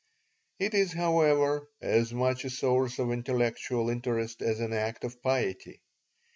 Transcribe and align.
It 0.57 0.73
is, 0.73 0.93
however, 0.93 1.69
as 1.79 2.11
much 2.11 2.43
a 2.43 2.49
source 2.49 2.97
of 2.97 3.11
intellectual 3.11 3.91
interest 3.91 4.41
as 4.41 4.59
an 4.59 4.73
act 4.73 5.03
of 5.03 5.21
piety. 5.21 5.79